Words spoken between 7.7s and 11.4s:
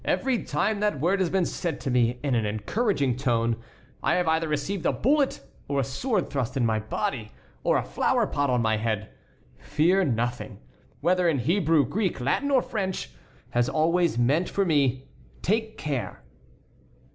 a flower pot on my head. 'Fear nothing,' whether in